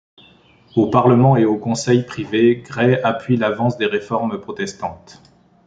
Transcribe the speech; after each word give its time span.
Au 0.75 0.87
Parlement 0.89 1.37
et 1.37 1.45
au 1.45 1.59
Conseil 1.59 2.01
privé, 2.03 2.55
Grey 2.55 2.99
appuie 3.03 3.37
l'avance 3.37 3.77
des 3.77 3.85
réformes 3.85 4.41
protestantes. 4.41 5.21